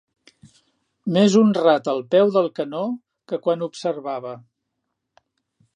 [1.17, 2.81] Més honrat al peu del canó
[3.33, 4.35] que quan observava